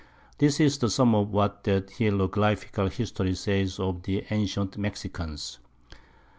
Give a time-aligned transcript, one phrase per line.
[0.39, 5.59] This is the Sum of what that Hieroglyphical History says of the antient Mexicans.